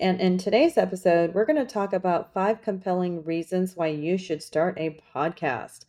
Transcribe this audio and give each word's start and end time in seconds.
And 0.00 0.18
in 0.18 0.38
today's 0.38 0.78
episode, 0.78 1.34
we're 1.34 1.44
going 1.44 1.62
to 1.62 1.70
talk 1.70 1.92
about 1.92 2.32
five 2.32 2.62
compelling 2.62 3.22
reasons 3.22 3.76
why 3.76 3.88
you 3.88 4.16
should 4.16 4.42
start 4.42 4.78
a 4.78 4.98
podcast. 5.14 5.80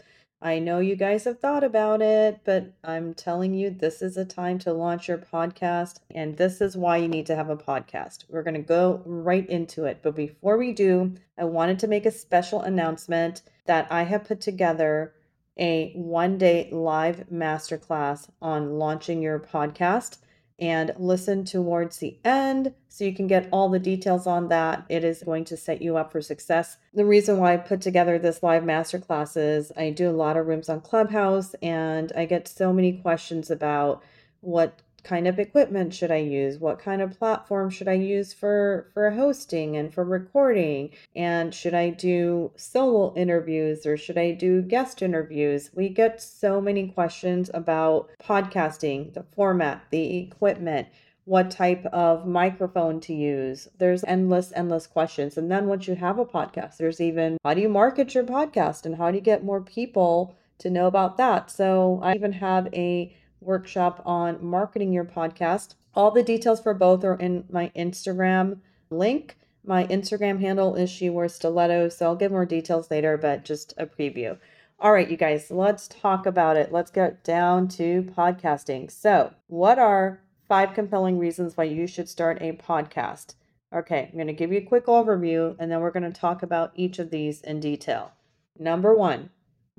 I 0.41 0.59
know 0.59 0.79
you 0.79 0.97
guys 0.97 1.23
have 1.23 1.39
thought 1.39 1.63
about 1.63 2.01
it, 2.01 2.41
but 2.43 2.73
I'm 2.83 3.13
telling 3.13 3.53
you, 3.53 3.69
this 3.69 4.01
is 4.01 4.17
a 4.17 4.25
time 4.25 4.59
to 4.59 4.73
launch 4.73 5.07
your 5.07 5.17
podcast, 5.17 5.99
and 6.13 6.35
this 6.35 6.59
is 6.59 6.75
why 6.75 6.97
you 6.97 7.07
need 7.07 7.25
to 7.27 7.37
have 7.37 7.49
a 7.49 7.55
podcast. 7.55 8.25
We're 8.27 8.43
going 8.43 8.55
to 8.55 8.59
go 8.59 9.01
right 9.05 9.49
into 9.49 9.85
it. 9.85 9.99
But 10.03 10.17
before 10.17 10.57
we 10.57 10.73
do, 10.73 11.15
I 11.37 11.45
wanted 11.45 11.79
to 11.79 11.87
make 11.87 12.05
a 12.05 12.11
special 12.11 12.59
announcement 12.59 13.43
that 13.65 13.89
I 13.89 14.03
have 14.03 14.25
put 14.25 14.41
together 14.41 15.13
a 15.57 15.93
one 15.95 16.37
day 16.37 16.67
live 16.73 17.27
masterclass 17.31 18.27
on 18.41 18.77
launching 18.77 19.21
your 19.21 19.39
podcast 19.39 20.17
and 20.61 20.93
listen 20.97 21.43
towards 21.43 21.97
the 21.97 22.17
end 22.23 22.73
so 22.87 23.03
you 23.03 23.15
can 23.15 23.27
get 23.27 23.49
all 23.51 23.69
the 23.69 23.79
details 23.79 24.27
on 24.27 24.49
that. 24.49 24.85
It 24.89 25.03
is 25.03 25.23
going 25.23 25.45
to 25.45 25.57
set 25.57 25.81
you 25.81 25.97
up 25.97 26.11
for 26.11 26.21
success. 26.21 26.77
The 26.93 27.05
reason 27.05 27.37
why 27.37 27.55
I 27.55 27.57
put 27.57 27.81
together 27.81 28.19
this 28.19 28.43
live 28.43 28.63
masterclass 28.63 29.35
is 29.35 29.71
I 29.75 29.89
do 29.89 30.09
a 30.09 30.13
lot 30.13 30.37
of 30.37 30.47
rooms 30.47 30.69
on 30.69 30.81
Clubhouse 30.81 31.55
and 31.63 32.13
I 32.15 32.25
get 32.25 32.47
so 32.47 32.71
many 32.71 32.93
questions 32.93 33.51
about 33.51 34.03
what 34.41 34.81
kind 35.03 35.27
of 35.27 35.39
equipment 35.39 35.93
should 35.93 36.11
I 36.11 36.17
use? 36.17 36.59
What 36.59 36.79
kind 36.79 37.01
of 37.01 37.17
platform 37.17 37.69
should 37.69 37.87
I 37.87 37.93
use 37.93 38.33
for 38.33 38.89
for 38.93 39.11
hosting 39.11 39.75
and 39.75 39.93
for 39.93 40.03
recording? 40.03 40.91
And 41.15 41.53
should 41.53 41.73
I 41.73 41.89
do 41.89 42.51
solo 42.55 43.13
interviews 43.15 43.85
or 43.85 43.97
should 43.97 44.17
I 44.17 44.31
do 44.31 44.61
guest 44.61 45.01
interviews? 45.01 45.71
We 45.73 45.89
get 45.89 46.21
so 46.21 46.61
many 46.61 46.87
questions 46.89 47.49
about 47.53 48.09
podcasting, 48.21 49.13
the 49.13 49.23
format, 49.23 49.83
the 49.89 50.17
equipment, 50.19 50.87
what 51.25 51.51
type 51.51 51.85
of 51.87 52.25
microphone 52.25 52.99
to 53.01 53.13
use. 53.13 53.67
There's 53.77 54.03
endless, 54.03 54.51
endless 54.55 54.87
questions. 54.87 55.37
And 55.37 55.51
then 55.51 55.67
once 55.67 55.87
you 55.87 55.95
have 55.95 56.19
a 56.19 56.25
podcast, 56.25 56.77
there's 56.77 57.01
even 57.01 57.37
how 57.43 57.53
do 57.53 57.61
you 57.61 57.69
market 57.69 58.13
your 58.15 58.23
podcast 58.23 58.85
and 58.85 58.95
how 58.95 59.11
do 59.11 59.17
you 59.17 59.23
get 59.23 59.43
more 59.43 59.61
people 59.61 60.35
to 60.59 60.69
know 60.69 60.87
about 60.87 61.17
that? 61.17 61.49
So 61.51 61.99
I 62.03 62.15
even 62.15 62.33
have 62.33 62.67
a 62.73 63.15
workshop 63.41 64.01
on 64.05 64.43
marketing 64.43 64.93
your 64.93 65.05
podcast. 65.05 65.75
All 65.93 66.11
the 66.11 66.23
details 66.23 66.61
for 66.61 66.73
both 66.73 67.03
are 67.03 67.15
in 67.15 67.45
my 67.49 67.71
Instagram 67.75 68.59
link. 68.89 69.37
My 69.63 69.85
Instagram 69.87 70.39
handle 70.39 70.75
is 70.75 70.89
she 70.89 71.09
wears 71.09 71.35
stilettos, 71.35 71.97
so 71.97 72.05
I'll 72.05 72.15
give 72.15 72.31
more 72.31 72.45
details 72.45 72.89
later, 72.89 73.17
but 73.17 73.43
just 73.43 73.73
a 73.77 73.85
preview. 73.85 74.37
All 74.79 74.91
right, 74.93 75.09
you 75.09 75.17
guys, 75.17 75.51
let's 75.51 75.87
talk 75.87 76.25
about 76.25 76.57
it. 76.57 76.71
Let's 76.71 76.89
get 76.89 77.23
down 77.23 77.67
to 77.69 78.03
podcasting. 78.17 78.89
So, 78.89 79.33
what 79.47 79.77
are 79.77 80.21
five 80.47 80.73
compelling 80.73 81.19
reasons 81.19 81.55
why 81.55 81.65
you 81.65 81.85
should 81.85 82.09
start 82.09 82.41
a 82.41 82.53
podcast? 82.53 83.35
Okay, 83.73 84.09
I'm 84.09 84.15
going 84.15 84.27
to 84.27 84.33
give 84.33 84.51
you 84.51 84.57
a 84.57 84.63
quick 84.63 84.87
overview 84.87 85.55
and 85.59 85.71
then 85.71 85.79
we're 85.79 85.91
going 85.91 86.11
to 86.11 86.19
talk 86.19 86.41
about 86.41 86.71
each 86.75 86.97
of 86.97 87.11
these 87.11 87.41
in 87.41 87.59
detail. 87.59 88.11
Number 88.57 88.95
one, 88.95 89.29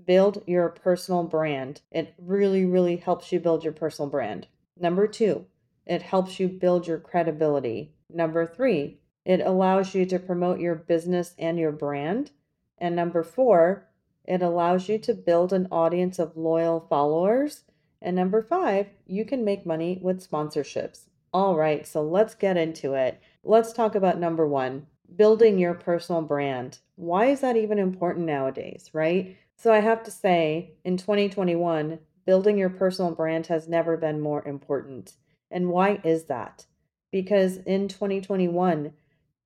build 0.04 0.42
your 0.46 0.68
personal 0.68 1.24
brand. 1.24 1.80
It 1.90 2.14
really, 2.18 2.64
really 2.64 2.96
helps 2.96 3.32
you 3.32 3.40
build 3.40 3.64
your 3.64 3.72
personal 3.72 4.10
brand. 4.10 4.46
Number 4.78 5.06
two, 5.06 5.46
it 5.86 6.02
helps 6.02 6.38
you 6.38 6.48
build 6.48 6.86
your 6.86 6.98
credibility. 6.98 7.92
Number 8.08 8.46
three, 8.46 8.98
it 9.24 9.40
allows 9.40 9.94
you 9.94 10.04
to 10.06 10.18
promote 10.18 10.60
your 10.60 10.74
business 10.74 11.34
and 11.38 11.58
your 11.58 11.72
brand. 11.72 12.30
And 12.78 12.96
number 12.96 13.22
four, 13.22 13.88
it 14.24 14.42
allows 14.42 14.88
you 14.88 14.98
to 14.98 15.14
build 15.14 15.52
an 15.52 15.68
audience 15.70 16.18
of 16.18 16.36
loyal 16.36 16.86
followers. 16.88 17.64
And 18.00 18.16
number 18.16 18.42
five, 18.42 18.88
you 19.06 19.24
can 19.24 19.44
make 19.44 19.66
money 19.66 19.98
with 20.02 20.28
sponsorships. 20.28 21.06
All 21.32 21.56
right, 21.56 21.86
so 21.86 22.02
let's 22.02 22.34
get 22.34 22.56
into 22.56 22.94
it. 22.94 23.20
Let's 23.44 23.72
talk 23.72 23.94
about 23.94 24.18
number 24.18 24.46
one 24.46 24.86
building 25.16 25.58
your 25.58 25.74
personal 25.74 26.22
brand. 26.22 26.78
Why 26.96 27.26
is 27.26 27.40
that 27.40 27.56
even 27.56 27.78
important 27.78 28.26
nowadays, 28.26 28.90
right? 28.92 29.36
So 29.62 29.72
I 29.72 29.78
have 29.78 30.02
to 30.02 30.10
say, 30.10 30.72
in 30.84 30.96
2021, 30.96 32.00
building 32.26 32.58
your 32.58 32.68
personal 32.68 33.14
brand 33.14 33.46
has 33.46 33.68
never 33.68 33.96
been 33.96 34.20
more 34.20 34.44
important. 34.44 35.12
And 35.52 35.68
why 35.68 36.00
is 36.02 36.24
that? 36.24 36.66
Because 37.12 37.58
in 37.58 37.86
2021, 37.86 38.92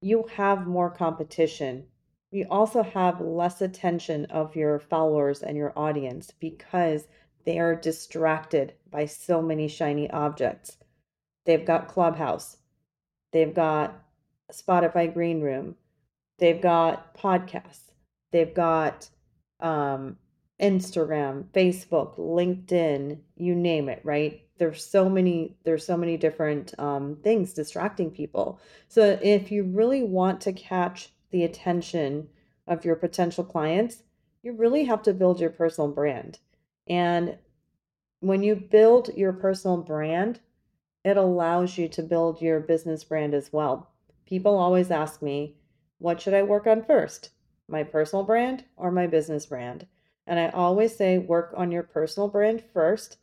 you 0.00 0.24
have 0.36 0.66
more 0.66 0.88
competition. 0.88 1.84
You 2.30 2.46
also 2.50 2.82
have 2.82 3.20
less 3.20 3.60
attention 3.60 4.24
of 4.30 4.56
your 4.56 4.78
followers 4.78 5.42
and 5.42 5.54
your 5.54 5.78
audience 5.78 6.32
because 6.40 7.08
they 7.44 7.58
are 7.58 7.74
distracted 7.76 8.72
by 8.90 9.04
so 9.04 9.42
many 9.42 9.68
shiny 9.68 10.10
objects. 10.10 10.78
They've 11.44 11.66
got 11.66 11.88
Clubhouse, 11.88 12.56
they've 13.34 13.52
got 13.52 14.02
Spotify 14.50 15.12
Green 15.12 15.42
Room, 15.42 15.76
they've 16.38 16.62
got 16.62 17.14
podcasts, 17.14 17.92
they've 18.32 18.54
got 18.54 19.10
um, 19.60 20.16
Instagram, 20.60 21.44
Facebook, 21.52 22.18
LinkedIn, 22.18 23.18
you 23.36 23.54
name 23.54 23.88
it, 23.88 24.00
right? 24.04 24.42
There's 24.58 24.84
so 24.84 25.08
many 25.08 25.56
there's 25.64 25.84
so 25.84 25.96
many 25.96 26.16
different 26.16 26.72
um, 26.78 27.16
things 27.22 27.52
distracting 27.52 28.10
people. 28.10 28.58
So 28.88 29.18
if 29.22 29.52
you 29.52 29.64
really 29.64 30.02
want 30.02 30.40
to 30.42 30.52
catch 30.52 31.10
the 31.30 31.44
attention 31.44 32.28
of 32.66 32.84
your 32.84 32.96
potential 32.96 33.44
clients, 33.44 34.02
you 34.42 34.52
really 34.52 34.84
have 34.84 35.02
to 35.02 35.12
build 35.12 35.40
your 35.40 35.50
personal 35.50 35.90
brand. 35.90 36.38
And 36.88 37.36
when 38.20 38.42
you 38.42 38.56
build 38.56 39.10
your 39.14 39.32
personal 39.32 39.78
brand, 39.78 40.40
it 41.04 41.16
allows 41.16 41.76
you 41.76 41.88
to 41.88 42.02
build 42.02 42.40
your 42.40 42.60
business 42.60 43.04
brand 43.04 43.34
as 43.34 43.52
well. 43.52 43.90
People 44.24 44.56
always 44.56 44.90
ask 44.90 45.22
me, 45.22 45.56
what 45.98 46.20
should 46.20 46.34
I 46.34 46.42
work 46.42 46.66
on 46.66 46.82
first? 46.82 47.30
My 47.68 47.82
personal 47.82 48.24
brand 48.24 48.64
or 48.76 48.90
my 48.90 49.06
business 49.06 49.46
brand. 49.46 49.86
And 50.26 50.38
I 50.38 50.48
always 50.48 50.96
say 50.96 51.18
work 51.18 51.52
on 51.56 51.70
your 51.70 51.82
personal 51.82 52.28
brand 52.28 52.62
first 52.72 53.18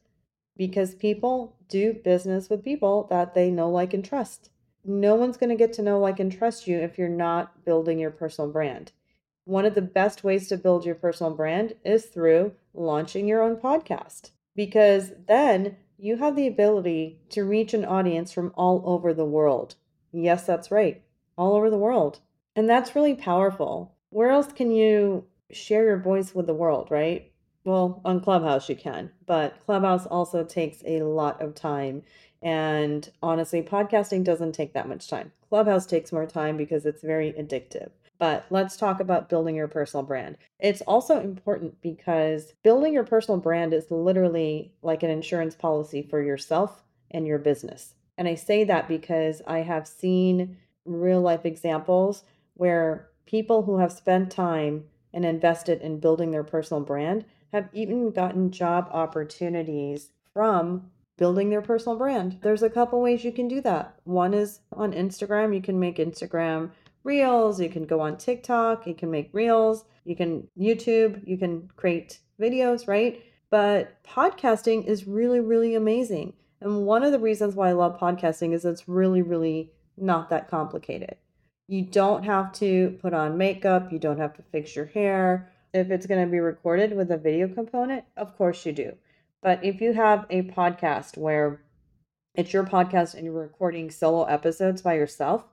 because 0.56 0.96
people 0.96 1.56
do 1.68 1.94
business 1.94 2.50
with 2.50 2.64
people 2.64 3.08
that 3.10 3.34
they 3.34 3.50
know, 3.50 3.70
like, 3.70 3.94
and 3.94 4.06
trust. 4.06 4.50
No 4.86 5.16
one's 5.16 5.38
going 5.38 5.50
to 5.50 5.56
get 5.56 5.74
to 5.74 5.82
know, 5.82 6.00
like, 6.00 6.20
and 6.20 6.32
trust 6.32 6.68
you 6.68 6.78
if 6.78 6.98
you're 6.98 7.10
not 7.10 7.66
building 7.66 8.00
your 8.00 8.12
personal 8.12 8.52
brand. 8.52 8.92
One 9.46 9.66
of 9.66 9.76
the 9.76 9.82
best 9.82 10.24
ways 10.24 10.48
to 10.48 10.58
build 10.58 10.86
your 10.86 10.96
personal 10.96 11.34
brand 11.34 11.74
is 11.84 12.06
through 12.06 12.54
launching 12.74 13.28
your 13.28 13.42
own 13.42 13.58
podcast 13.58 14.32
because 14.56 15.12
then 15.28 15.78
you 15.98 16.18
have 16.18 16.36
the 16.36 16.48
ability 16.48 17.20
to 17.30 17.44
reach 17.44 17.74
an 17.74 17.86
audience 17.86 18.32
from 18.32 18.54
all 18.56 18.84
over 18.86 19.14
the 19.14 19.26
world. 19.26 19.76
Yes, 20.12 20.46
that's 20.46 20.72
right, 20.72 21.02
all 21.38 21.56
over 21.56 21.70
the 21.70 21.78
world. 21.78 22.20
And 22.56 22.70
that's 22.70 22.96
really 22.96 23.16
powerful 23.16 23.93
where 24.14 24.30
else 24.30 24.52
can 24.52 24.72
you 24.72 25.26
share 25.52 25.86
your 25.86 25.98
voice 25.98 26.36
with 26.36 26.48
the 26.48 26.54
world, 26.54 26.90
right? 26.92 27.32
Well, 27.66 28.02
on 28.06 28.20
Clubhouse 28.20 28.70
you 28.70 28.76
can, 28.76 29.10
but 29.26 29.56
Clubhouse 29.66 30.06
also 30.06 30.44
takes 30.44 30.84
a 30.86 31.02
lot 31.02 31.42
of 31.42 31.56
time. 31.56 32.04
And 32.42 33.10
honestly, 33.24 33.62
podcasting 33.62 34.24
doesn't 34.24 34.52
take 34.52 34.74
that 34.74 34.90
much 34.90 35.08
time. 35.10 35.32
Clubhouse 35.50 35.86
takes 35.86 36.12
more 36.12 36.26
time 36.26 36.58
because 36.58 36.86
it's 36.86 37.02
very 37.02 37.32
addictive. 37.34 37.90
But 38.20 38.46
let's 38.50 38.78
talk 38.78 39.00
about 39.00 39.30
building 39.30 39.56
your 39.56 39.68
personal 39.68 40.06
brand. 40.06 40.38
It's 40.60 40.82
also 40.82 41.20
important 41.20 41.82
because 41.82 42.54
building 42.64 42.94
your 42.94 43.04
personal 43.04 43.40
brand 43.40 43.74
is 43.74 43.90
literally 43.90 44.74
like 44.82 45.04
an 45.04 45.10
insurance 45.10 45.56
policy 45.56 46.04
for 46.04 46.22
yourself 46.22 46.84
and 47.12 47.26
your 47.26 47.40
business. 47.40 47.96
And 48.18 48.28
I 48.28 48.36
say 48.36 48.64
that 48.66 48.88
because 48.88 49.42
I 49.48 49.60
have 49.60 49.88
seen 49.88 50.58
real 50.86 51.22
life 51.22 51.46
examples 51.46 52.24
where 52.56 53.10
people 53.26 53.64
who 53.64 53.78
have 53.80 53.92
spent 53.92 54.32
time 54.32 54.86
and 55.14 55.26
invested 55.26 55.82
in 55.82 56.00
building 56.00 56.32
their 56.32 56.44
personal 56.44 56.84
brand 56.84 57.26
have 57.52 57.70
even 57.74 58.12
gotten 58.12 58.52
job 58.52 58.90
opportunities 58.92 60.10
from 60.34 60.90
building 61.18 61.50
their 61.50 61.62
personal 61.62 61.98
brand. 61.98 62.40
There's 62.42 62.64
a 62.64 62.70
couple 62.70 63.02
ways 63.02 63.24
you 63.24 63.32
can 63.32 63.48
do 63.48 63.62
that. 63.62 63.96
One 64.04 64.34
is 64.34 64.60
on 64.72 64.94
Instagram, 64.94 65.54
you 65.54 65.62
can 65.62 65.80
make 65.80 65.98
Instagram 65.98 66.72
reels, 67.04 67.62
you 67.62 67.70
can 67.70 67.86
go 67.86 68.00
on 68.00 68.18
TikTok, 68.18 68.88
you 68.88 68.96
can 68.96 69.12
make 69.12 69.30
reels, 69.34 69.86
you 70.06 70.16
can 70.16 70.48
YouTube, 70.60 71.26
you 71.28 71.38
can 71.38 71.70
create 71.76 72.20
videos, 72.40 72.88
right? 72.88 73.24
But 73.50 74.04
podcasting 74.04 74.86
is 74.88 75.08
really, 75.08 75.40
really 75.40 75.76
amazing. 75.76 76.34
And 76.60 76.86
one 76.86 77.04
of 77.04 77.12
the 77.12 77.20
reasons 77.20 77.56
why 77.56 77.70
I 77.70 77.74
love 77.74 78.00
podcasting 78.00 78.54
is 78.54 78.66
it's 78.66 78.88
really, 78.88 79.22
really 79.22 79.72
not 79.98 80.30
that 80.30 80.50
complicated. 80.50 81.18
You 81.68 81.86
don't 81.86 82.24
have 82.24 82.52
to 82.54 82.98
put 83.02 83.14
on 83.14 83.38
makeup, 83.38 83.92
you 83.92 83.98
don't 83.98 84.20
have 84.20 84.36
to 84.36 84.44
fix 84.52 84.76
your 84.76 84.86
hair. 84.86 85.50
If 85.74 85.92
it's 85.92 86.06
going 86.06 86.24
to 86.24 86.30
be 86.30 86.40
recorded 86.40 86.96
with 86.96 87.10
a 87.10 87.18
video 87.18 87.48
component, 87.48 88.04
of 88.18 88.38
course 88.38 88.66
you 88.66 88.74
do. 88.74 88.98
But 89.42 89.64
if 89.64 89.80
you 89.80 89.94
have 89.94 90.26
a 90.30 90.44
podcast 90.44 91.18
where 91.18 91.62
it's 92.36 92.52
your 92.52 92.66
podcast 92.66 93.14
and 93.14 93.24
you're 93.24 93.34
recording 93.34 93.90
solo 93.90 94.26
episodes 94.26 94.82
by 94.82 94.96
yourself, 94.96 95.46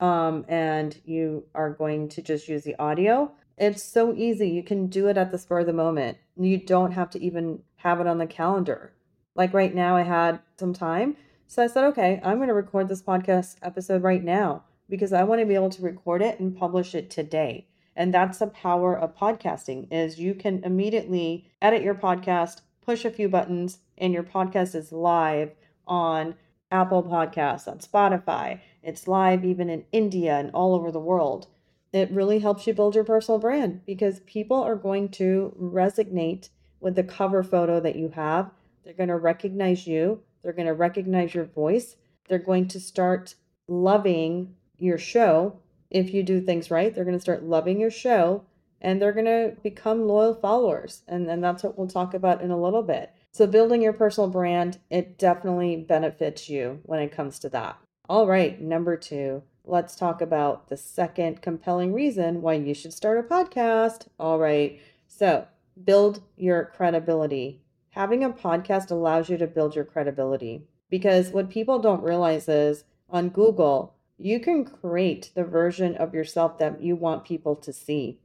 um, 0.00 0.44
and 0.48 1.00
you 1.04 1.44
are 1.54 1.70
going 1.70 2.08
to 2.10 2.22
just 2.22 2.48
use 2.48 2.64
the 2.64 2.78
audio, 2.78 3.32
it's 3.56 3.82
so 3.82 4.14
easy. 4.14 4.50
You 4.50 4.64
can 4.64 4.88
do 4.88 5.06
it 5.06 5.16
at 5.16 5.30
the 5.30 5.38
spur 5.38 5.60
of 5.60 5.66
the 5.66 5.72
moment. 5.72 6.18
You 6.36 6.58
don't 6.58 6.92
have 6.92 7.10
to 7.10 7.22
even 7.24 7.62
have 7.76 8.00
it 8.00 8.06
on 8.06 8.18
the 8.18 8.26
calendar. 8.26 8.92
Like 9.36 9.54
right 9.54 9.74
now, 9.74 9.96
I 9.96 10.02
had 10.02 10.40
some 10.58 10.74
time. 10.74 11.16
So 11.46 11.62
I 11.62 11.68
said, 11.68 11.84
okay, 11.84 12.20
I'm 12.24 12.38
going 12.38 12.48
to 12.48 12.54
record 12.54 12.88
this 12.88 13.02
podcast 13.02 13.56
episode 13.62 14.02
right 14.02 14.22
now 14.22 14.64
because 14.88 15.12
I 15.12 15.24
want 15.24 15.40
to 15.40 15.46
be 15.46 15.54
able 15.54 15.70
to 15.70 15.82
record 15.82 16.22
it 16.22 16.38
and 16.40 16.56
publish 16.56 16.94
it 16.94 17.10
today. 17.10 17.66
And 17.96 18.12
that's 18.12 18.38
the 18.38 18.46
power 18.46 18.96
of 18.96 19.16
podcasting 19.16 19.88
is 19.90 20.18
you 20.18 20.34
can 20.34 20.62
immediately 20.64 21.48
edit 21.62 21.82
your 21.82 21.94
podcast, 21.94 22.60
push 22.84 23.04
a 23.04 23.10
few 23.10 23.28
buttons, 23.28 23.78
and 23.96 24.12
your 24.12 24.22
podcast 24.22 24.74
is 24.74 24.92
live 24.92 25.52
on 25.86 26.34
Apple 26.70 27.02
Podcasts, 27.02 27.66
on 27.66 27.78
Spotify. 27.78 28.60
It's 28.82 29.08
live 29.08 29.44
even 29.44 29.70
in 29.70 29.84
India 29.92 30.36
and 30.36 30.50
all 30.52 30.74
over 30.74 30.90
the 30.90 31.00
world. 31.00 31.46
It 31.92 32.10
really 32.10 32.40
helps 32.40 32.66
you 32.66 32.74
build 32.74 32.94
your 32.94 33.04
personal 33.04 33.38
brand 33.38 33.86
because 33.86 34.20
people 34.20 34.62
are 34.62 34.76
going 34.76 35.08
to 35.10 35.56
resonate 35.58 36.50
with 36.80 36.96
the 36.96 37.04
cover 37.04 37.42
photo 37.42 37.80
that 37.80 37.96
you 37.96 38.10
have. 38.10 38.50
They're 38.84 38.92
going 38.92 39.08
to 39.08 39.16
recognize 39.16 39.86
you, 39.86 40.20
they're 40.42 40.52
going 40.52 40.66
to 40.66 40.74
recognize 40.74 41.34
your 41.34 41.44
voice, 41.46 41.96
they're 42.28 42.38
going 42.38 42.68
to 42.68 42.80
start 42.80 43.36
loving 43.68 44.55
your 44.78 44.98
show 44.98 45.58
if 45.90 46.12
you 46.12 46.22
do 46.22 46.40
things 46.40 46.70
right. 46.70 46.94
They're 46.94 47.04
going 47.04 47.16
to 47.16 47.20
start 47.22 47.44
loving 47.44 47.80
your 47.80 47.90
show 47.90 48.44
and 48.80 49.00
they're 49.00 49.12
going 49.12 49.26
to 49.26 49.56
become 49.62 50.06
loyal 50.06 50.34
followers. 50.34 51.02
And, 51.08 51.28
and 51.28 51.42
that's 51.42 51.62
what 51.62 51.78
we'll 51.78 51.88
talk 51.88 52.14
about 52.14 52.42
in 52.42 52.50
a 52.50 52.60
little 52.60 52.82
bit. 52.82 53.12
So, 53.32 53.46
building 53.46 53.82
your 53.82 53.92
personal 53.92 54.30
brand, 54.30 54.78
it 54.90 55.18
definitely 55.18 55.76
benefits 55.76 56.48
you 56.48 56.80
when 56.84 57.00
it 57.00 57.12
comes 57.12 57.38
to 57.40 57.48
that. 57.50 57.78
All 58.08 58.26
right, 58.26 58.60
number 58.60 58.96
two, 58.96 59.42
let's 59.64 59.96
talk 59.96 60.22
about 60.22 60.68
the 60.68 60.76
second 60.76 61.42
compelling 61.42 61.92
reason 61.92 62.40
why 62.40 62.54
you 62.54 62.72
should 62.72 62.94
start 62.94 63.18
a 63.18 63.22
podcast. 63.22 64.06
All 64.18 64.38
right, 64.38 64.80
so 65.06 65.46
build 65.84 66.22
your 66.36 66.70
credibility. 66.74 67.60
Having 67.90 68.24
a 68.24 68.30
podcast 68.30 68.90
allows 68.90 69.28
you 69.28 69.36
to 69.38 69.46
build 69.46 69.74
your 69.74 69.84
credibility 69.84 70.62
because 70.88 71.30
what 71.30 71.50
people 71.50 71.78
don't 71.78 72.02
realize 72.02 72.48
is 72.48 72.84
on 73.10 73.28
Google, 73.28 73.95
you 74.18 74.40
can 74.40 74.64
create 74.64 75.30
the 75.34 75.44
version 75.44 75.94
of 75.96 76.14
yourself 76.14 76.58
that 76.58 76.80
you 76.80 76.96
want 76.96 77.24
people 77.24 77.56
to 77.56 77.72
see. 77.72 78.20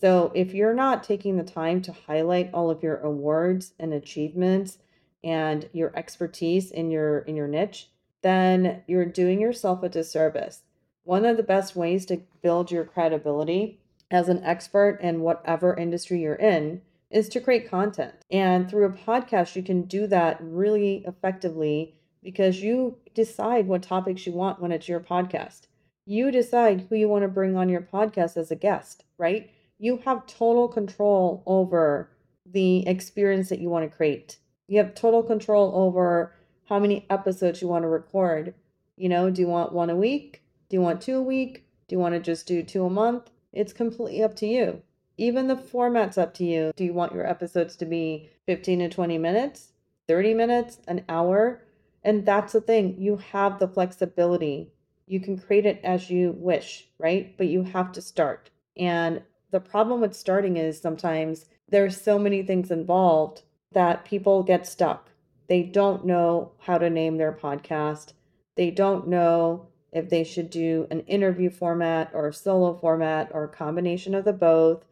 So 0.00 0.32
if 0.34 0.52
you're 0.52 0.74
not 0.74 1.04
taking 1.04 1.36
the 1.36 1.44
time 1.44 1.80
to 1.82 1.92
highlight 1.92 2.50
all 2.52 2.70
of 2.70 2.82
your 2.82 2.98
awards 2.98 3.72
and 3.78 3.92
achievements 3.92 4.78
and 5.22 5.68
your 5.72 5.96
expertise 5.96 6.72
in 6.72 6.90
your 6.90 7.20
in 7.20 7.36
your 7.36 7.46
niche, 7.46 7.88
then 8.22 8.82
you're 8.86 9.06
doing 9.06 9.40
yourself 9.40 9.82
a 9.82 9.88
disservice. 9.88 10.62
One 11.04 11.24
of 11.24 11.36
the 11.36 11.42
best 11.42 11.76
ways 11.76 12.04
to 12.06 12.22
build 12.42 12.70
your 12.70 12.84
credibility 12.84 13.80
as 14.10 14.28
an 14.28 14.42
expert 14.42 14.98
in 15.00 15.20
whatever 15.20 15.76
industry 15.76 16.20
you're 16.20 16.34
in 16.34 16.82
is 17.10 17.28
to 17.28 17.40
create 17.40 17.70
content. 17.70 18.14
And 18.30 18.68
through 18.68 18.86
a 18.86 18.90
podcast, 18.90 19.54
you 19.54 19.62
can 19.62 19.82
do 19.82 20.06
that 20.08 20.38
really 20.40 21.04
effectively 21.06 21.94
because 22.22 22.62
you 22.62 22.98
decide 23.14 23.66
what 23.66 23.82
topics 23.82 24.26
you 24.26 24.32
want 24.32 24.60
when 24.60 24.72
it's 24.72 24.88
your 24.88 25.00
podcast. 25.00 25.62
You 26.04 26.30
decide 26.30 26.86
who 26.88 26.96
you 26.96 27.08
want 27.08 27.22
to 27.22 27.28
bring 27.28 27.56
on 27.56 27.68
your 27.68 27.80
podcast 27.80 28.36
as 28.36 28.50
a 28.50 28.56
guest, 28.56 29.04
right? 29.18 29.50
You 29.78 29.98
have 30.04 30.26
total 30.26 30.68
control 30.68 31.42
over 31.46 32.10
the 32.44 32.86
experience 32.86 33.48
that 33.48 33.60
you 33.60 33.68
want 33.68 33.88
to 33.88 33.96
create. 33.96 34.38
You 34.68 34.78
have 34.78 34.94
total 34.94 35.22
control 35.22 35.72
over 35.74 36.34
how 36.68 36.78
many 36.78 37.06
episodes 37.10 37.60
you 37.60 37.68
want 37.68 37.82
to 37.82 37.88
record. 37.88 38.54
You 38.96 39.08
know, 39.08 39.30
do 39.30 39.40
you 39.40 39.48
want 39.48 39.72
one 39.72 39.90
a 39.90 39.96
week? 39.96 40.42
Do 40.68 40.76
you 40.76 40.80
want 40.80 41.00
two 41.00 41.16
a 41.16 41.22
week? 41.22 41.66
Do 41.88 41.94
you 41.94 41.98
want 41.98 42.14
to 42.14 42.20
just 42.20 42.46
do 42.46 42.62
two 42.62 42.84
a 42.84 42.90
month? 42.90 43.30
It's 43.52 43.72
completely 43.72 44.22
up 44.22 44.34
to 44.36 44.46
you. 44.46 44.82
Even 45.18 45.46
the 45.46 45.56
format's 45.56 46.16
up 46.16 46.34
to 46.34 46.44
you. 46.44 46.72
Do 46.74 46.84
you 46.84 46.94
want 46.94 47.12
your 47.12 47.28
episodes 47.28 47.76
to 47.76 47.84
be 47.84 48.30
15 48.46 48.78
to 48.80 48.88
20 48.88 49.18
minutes, 49.18 49.72
30 50.08 50.34
minutes, 50.34 50.78
an 50.88 51.04
hour? 51.08 51.62
And 52.04 52.26
that's 52.26 52.52
the 52.52 52.60
thing, 52.60 52.96
you 52.98 53.16
have 53.16 53.58
the 53.58 53.68
flexibility. 53.68 54.72
You 55.06 55.20
can 55.20 55.38
create 55.38 55.66
it 55.66 55.80
as 55.84 56.10
you 56.10 56.32
wish, 56.36 56.88
right? 56.98 57.36
But 57.36 57.46
you 57.46 57.62
have 57.62 57.92
to 57.92 58.02
start. 58.02 58.50
And 58.76 59.22
the 59.50 59.60
problem 59.60 60.00
with 60.00 60.14
starting 60.14 60.56
is 60.56 60.80
sometimes 60.80 61.46
there's 61.68 62.00
so 62.00 62.18
many 62.18 62.42
things 62.42 62.70
involved 62.70 63.42
that 63.72 64.04
people 64.04 64.42
get 64.42 64.66
stuck. 64.66 65.10
They 65.48 65.62
don't 65.62 66.04
know 66.04 66.52
how 66.58 66.78
to 66.78 66.90
name 66.90 67.18
their 67.18 67.32
podcast. 67.32 68.12
They 68.56 68.70
don't 68.70 69.08
know 69.08 69.66
if 69.92 70.08
they 70.08 70.24
should 70.24 70.50
do 70.50 70.86
an 70.90 71.00
interview 71.00 71.50
format 71.50 72.10
or 72.14 72.32
solo 72.32 72.74
format 72.74 73.30
or 73.32 73.44
a 73.44 73.48
combination 73.48 74.14
of 74.14 74.24
the 74.24 74.32
both. 74.32 74.84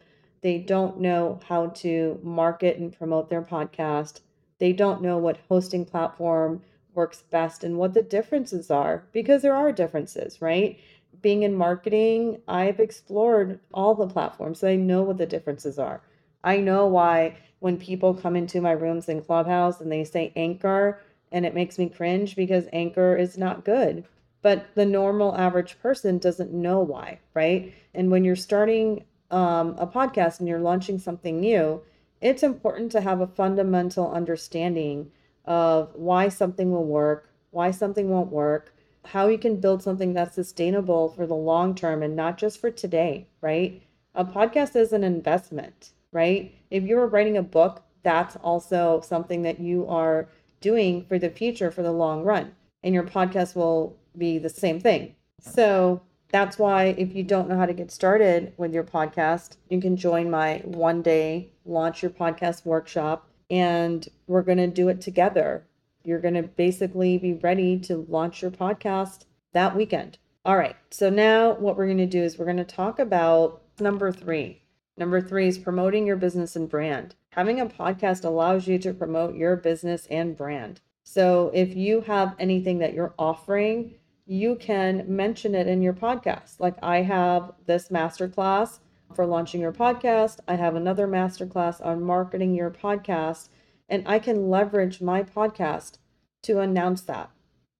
They 0.42 0.58
don't 0.58 1.00
know 1.00 1.40
how 1.48 1.68
to 1.68 2.20
market 2.22 2.78
and 2.78 2.96
promote 2.96 3.30
their 3.30 3.42
podcast. 3.42 4.20
They 4.58 4.72
don't 4.72 5.02
know 5.02 5.18
what 5.18 5.38
hosting 5.48 5.86
platform 5.86 6.62
works 6.94 7.22
best 7.30 7.64
and 7.64 7.78
what 7.78 7.94
the 7.94 8.02
differences 8.02 8.70
are 8.70 9.04
because 9.12 9.42
there 9.42 9.54
are 9.54 9.72
differences, 9.72 10.40
right? 10.42 10.78
Being 11.22 11.42
in 11.42 11.54
marketing, 11.54 12.40
I've 12.48 12.80
explored 12.80 13.60
all 13.72 13.94
the 13.94 14.06
platforms, 14.06 14.60
so 14.60 14.68
I 14.68 14.76
know 14.76 15.02
what 15.02 15.18
the 15.18 15.26
differences 15.26 15.78
are. 15.78 16.00
I 16.42 16.58
know 16.58 16.86
why 16.86 17.36
when 17.58 17.76
people 17.76 18.14
come 18.14 18.36
into 18.36 18.60
my 18.60 18.72
rooms 18.72 19.08
in 19.08 19.22
Clubhouse 19.22 19.80
and 19.80 19.92
they 19.92 20.04
say 20.04 20.32
Anchor, 20.36 21.00
and 21.32 21.46
it 21.46 21.54
makes 21.54 21.78
me 21.78 21.88
cringe 21.88 22.34
because 22.36 22.66
Anchor 22.72 23.16
is 23.16 23.38
not 23.38 23.64
good. 23.64 24.04
But 24.42 24.66
the 24.74 24.86
normal 24.86 25.36
average 25.36 25.78
person 25.80 26.18
doesn't 26.18 26.52
know 26.52 26.80
why, 26.80 27.20
right? 27.34 27.74
And 27.94 28.10
when 28.10 28.24
you're 28.24 28.36
starting 28.36 29.04
um, 29.30 29.76
a 29.78 29.86
podcast 29.86 30.40
and 30.40 30.48
you're 30.48 30.58
launching 30.58 30.98
something 30.98 31.40
new, 31.40 31.82
it's 32.20 32.42
important 32.42 32.90
to 32.92 33.02
have 33.02 33.20
a 33.20 33.26
fundamental 33.26 34.10
understanding 34.10 35.10
of 35.50 35.90
why 35.96 36.28
something 36.28 36.70
will 36.70 36.84
work, 36.84 37.28
why 37.50 37.72
something 37.72 38.08
won't 38.08 38.30
work, 38.30 38.72
how 39.04 39.26
you 39.26 39.36
can 39.36 39.56
build 39.56 39.82
something 39.82 40.14
that's 40.14 40.36
sustainable 40.36 41.08
for 41.08 41.26
the 41.26 41.34
long 41.34 41.74
term 41.74 42.04
and 42.04 42.14
not 42.14 42.38
just 42.38 42.60
for 42.60 42.70
today, 42.70 43.26
right? 43.40 43.82
A 44.14 44.24
podcast 44.24 44.76
is 44.76 44.92
an 44.92 45.02
investment, 45.02 45.90
right? 46.12 46.54
If 46.70 46.84
you're 46.84 47.08
writing 47.08 47.36
a 47.36 47.42
book, 47.42 47.82
that's 48.04 48.36
also 48.36 49.00
something 49.00 49.42
that 49.42 49.58
you 49.58 49.88
are 49.88 50.28
doing 50.60 51.04
for 51.06 51.18
the 51.18 51.30
future 51.30 51.72
for 51.72 51.82
the 51.82 51.90
long 51.90 52.22
run. 52.22 52.54
And 52.84 52.94
your 52.94 53.02
podcast 53.02 53.56
will 53.56 53.96
be 54.16 54.38
the 54.38 54.48
same 54.48 54.78
thing. 54.78 55.16
So 55.40 56.00
that's 56.28 56.60
why 56.60 56.94
if 56.96 57.12
you 57.12 57.24
don't 57.24 57.48
know 57.48 57.58
how 57.58 57.66
to 57.66 57.74
get 57.74 57.90
started 57.90 58.52
with 58.56 58.72
your 58.72 58.84
podcast, 58.84 59.56
you 59.68 59.80
can 59.80 59.96
join 59.96 60.30
my 60.30 60.62
one 60.64 61.02
day 61.02 61.50
launch 61.64 62.02
your 62.02 62.12
podcast 62.12 62.64
workshop 62.64 63.26
and 63.50 64.06
we're 64.26 64.42
going 64.42 64.58
to 64.58 64.66
do 64.66 64.88
it 64.88 65.00
together. 65.00 65.64
You're 66.04 66.20
going 66.20 66.34
to 66.34 66.42
basically 66.42 67.18
be 67.18 67.34
ready 67.34 67.78
to 67.80 68.06
launch 68.08 68.42
your 68.42 68.50
podcast 68.50 69.24
that 69.52 69.76
weekend. 69.76 70.18
All 70.44 70.56
right. 70.56 70.76
So 70.90 71.10
now 71.10 71.52
what 71.54 71.76
we're 71.76 71.86
going 71.86 71.98
to 71.98 72.06
do 72.06 72.22
is 72.22 72.38
we're 72.38 72.46
going 72.46 72.56
to 72.56 72.64
talk 72.64 72.98
about 72.98 73.62
number 73.78 74.10
3. 74.12 74.62
Number 74.96 75.20
3 75.20 75.48
is 75.48 75.58
promoting 75.58 76.06
your 76.06 76.16
business 76.16 76.56
and 76.56 76.68
brand. 76.68 77.14
Having 77.30 77.60
a 77.60 77.66
podcast 77.66 78.24
allows 78.24 78.66
you 78.66 78.78
to 78.78 78.94
promote 78.94 79.34
your 79.34 79.56
business 79.56 80.06
and 80.10 80.36
brand. 80.36 80.80
So 81.04 81.50
if 81.54 81.74
you 81.74 82.02
have 82.02 82.36
anything 82.38 82.78
that 82.78 82.94
you're 82.94 83.14
offering, 83.18 83.94
you 84.26 84.56
can 84.56 85.04
mention 85.08 85.54
it 85.54 85.66
in 85.66 85.82
your 85.82 85.92
podcast. 85.92 86.60
Like 86.60 86.76
I 86.82 87.02
have 87.02 87.52
this 87.66 87.88
masterclass 87.88 88.78
for 89.14 89.26
launching 89.26 89.60
your 89.60 89.72
podcast. 89.72 90.38
I 90.46 90.54
have 90.56 90.74
another 90.74 91.06
masterclass 91.06 91.84
on 91.84 92.02
marketing 92.02 92.54
your 92.54 92.70
podcast, 92.70 93.48
and 93.88 94.06
I 94.06 94.18
can 94.18 94.50
leverage 94.50 95.00
my 95.00 95.22
podcast 95.22 95.98
to 96.42 96.60
announce 96.60 97.02
that. 97.02 97.30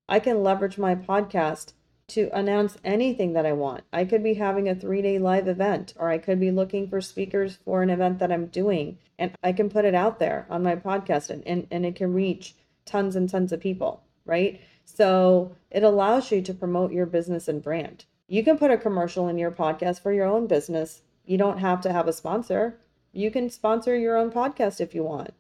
I 0.09 0.19
can 0.21 0.43
leverage 0.43 0.79
my 0.79 0.95
podcast 0.95 1.73
to 2.09 2.29
announce 2.33 2.77
anything 2.85 3.35
that 3.35 3.47
I 3.47 3.53
want. 3.53 3.85
I 3.93 4.05
could 4.05 4.25
be 4.25 4.35
having 4.35 4.69
a 4.69 4.75
three 4.75 5.01
day 5.01 5.19
live 5.19 5.47
event, 5.47 5.95
or 5.97 6.11
I 6.11 6.19
could 6.19 6.41
be 6.41 6.51
looking 6.51 6.89
for 6.89 7.01
speakers 7.01 7.59
for 7.65 7.83
an 7.83 7.91
event 7.91 8.19
that 8.19 8.33
I'm 8.33 8.47
doing, 8.47 8.99
and 9.19 9.33
I 9.43 9.53
can 9.53 9.71
put 9.71 9.85
it 9.85 9.95
out 9.95 10.19
there 10.19 10.47
on 10.51 10.65
my 10.65 10.75
podcast 10.75 11.31
and, 11.31 11.47
and, 11.47 11.69
and 11.71 11.87
it 11.87 11.95
can 11.95 12.13
reach 12.13 12.55
tons 12.85 13.15
and 13.15 13.31
tons 13.31 13.53
of 13.53 13.61
people, 13.61 14.03
right? 14.25 14.61
So 14.85 15.55
it 15.71 15.85
allows 15.85 16.33
you 16.33 16.43
to 16.43 16.53
promote 16.53 16.93
your 16.93 17.07
business 17.07 17.47
and 17.47 17.63
brand. 17.63 18.05
You 18.27 18.43
can 18.43 18.59
put 18.59 18.73
a 18.73 18.77
commercial 18.77 19.29
in 19.29 19.39
your 19.39 19.53
podcast 19.53 20.03
for 20.03 20.13
your 20.13 20.27
own 20.27 20.49
business 20.49 21.03
you 21.31 21.39
don't 21.39 21.59
have 21.59 21.81
to 21.81 21.93
have 21.93 22.09
a 22.09 22.13
sponsor. 22.13 22.77
You 23.13 23.31
can 23.31 23.51
sponsor 23.51 23.97
your 23.97 24.17
own 24.17 24.33
podcast 24.33 24.81
if 24.81 24.97
you 24.97 25.05
want. 25.05 25.33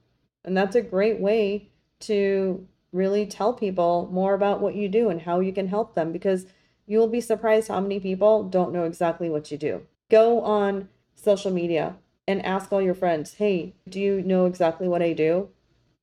And 0.45 0.57
that's 0.57 0.77
a 0.77 0.83
great 0.83 1.19
way 1.19 1.71
to 2.03 2.65
really 2.93 3.27
tell 3.27 3.53
people 3.53 4.09
more 4.13 4.35
about 4.35 4.61
what 4.61 4.77
you 4.77 4.89
do 4.89 5.11
and 5.11 5.23
how 5.23 5.41
you 5.41 5.53
can 5.53 5.67
help 5.67 5.97
them 5.97 6.13
because 6.13 6.47
you 6.87 6.97
will 6.97 7.09
be 7.09 7.21
surprised 7.21 7.67
how 7.67 7.81
many 7.81 7.99
people 7.99 8.45
don't 8.45 8.73
know 8.73 8.85
exactly 8.85 9.29
what 9.29 9.51
you 9.51 9.59
do. 9.59 9.83
Go 10.09 10.43
on 10.43 10.89
social 11.17 11.51
media 11.51 11.97
and 12.29 12.47
ask 12.47 12.71
all 12.71 12.81
your 12.81 12.95
friends, 12.95 13.35
hey, 13.35 13.75
do 13.89 13.99
you 13.99 14.23
know 14.23 14.47
exactly 14.47 14.87
what 14.87 15.03
I 15.03 15.13
do? 15.13 15.49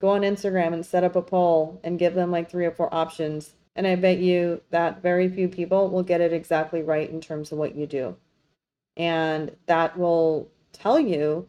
Go 0.01 0.09
on 0.09 0.21
Instagram 0.23 0.73
and 0.73 0.85
set 0.85 1.05
up 1.05 1.15
a 1.15 1.21
poll 1.21 1.79
and 1.81 1.97
give 1.97 2.13
them 2.13 2.29
like 2.29 2.51
three 2.51 2.65
or 2.65 2.71
four 2.71 2.93
options. 2.93 3.53
And 3.73 3.87
I 3.87 3.95
bet 3.95 4.17
you 4.17 4.63
that 4.69 5.01
very 5.01 5.29
few 5.29 5.47
people 5.47 5.89
will 5.89 6.03
get 6.03 6.19
it 6.19 6.33
exactly 6.33 6.81
right 6.81 7.09
in 7.09 7.21
terms 7.21 7.53
of 7.53 7.57
what 7.57 7.73
you 7.73 7.87
do. 7.87 8.17
And 8.97 9.55
that 9.67 9.97
will 9.97 10.49
tell 10.73 10.99
you 10.99 11.47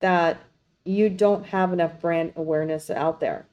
that 0.00 0.40
you 0.84 1.08
don't 1.08 1.46
have 1.46 1.72
enough 1.72 2.00
brand 2.00 2.32
awareness 2.36 2.90
out 2.90 3.20
there. 3.20 3.46